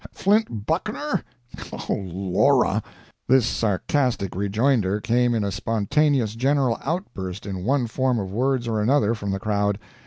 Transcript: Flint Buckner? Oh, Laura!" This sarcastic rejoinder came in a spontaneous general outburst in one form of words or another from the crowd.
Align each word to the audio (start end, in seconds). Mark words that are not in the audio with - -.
Flint 0.13 0.65
Buckner? 0.65 1.23
Oh, 1.71 1.93
Laura!" 1.93 2.81
This 3.27 3.45
sarcastic 3.45 4.35
rejoinder 4.35 4.99
came 4.99 5.35
in 5.35 5.43
a 5.43 5.51
spontaneous 5.51 6.33
general 6.33 6.79
outburst 6.83 7.45
in 7.45 7.63
one 7.65 7.85
form 7.85 8.17
of 8.17 8.33
words 8.33 8.67
or 8.67 8.81
another 8.81 9.13
from 9.13 9.29
the 9.29 9.39
crowd. 9.39 9.77